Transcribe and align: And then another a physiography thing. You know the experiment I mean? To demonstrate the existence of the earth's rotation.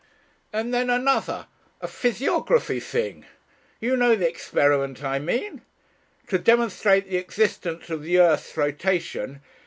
And 0.51 0.73
then 0.73 0.89
another 0.89 1.45
a 1.79 1.87
physiography 1.87 2.79
thing. 2.79 3.23
You 3.79 3.95
know 3.95 4.15
the 4.15 4.27
experiment 4.27 5.03
I 5.03 5.19
mean? 5.19 5.61
To 6.29 6.39
demonstrate 6.39 7.07
the 7.07 7.17
existence 7.17 7.91
of 7.91 8.01
the 8.01 8.17
earth's 8.17 8.57
rotation. 8.57 9.41